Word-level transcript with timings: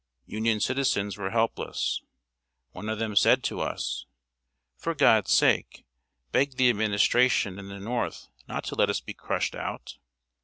Union 0.25 0.59
citizens 0.59 1.15
were 1.15 1.29
helpless. 1.29 2.01
One 2.71 2.89
of 2.89 2.97
them 2.97 3.15
said 3.15 3.43
to 3.43 3.59
us: 3.61 4.07
"For 4.75 4.95
God's 4.95 5.31
sake, 5.31 5.85
beg 6.31 6.57
the 6.57 6.71
Administration 6.71 7.59
and 7.59 7.69
the 7.69 7.79
North 7.79 8.27
not 8.47 8.63
to 8.63 8.75
let 8.75 8.89
us 8.89 8.99
be 8.99 9.13
crushed 9.13 9.53
out!" 9.53 9.97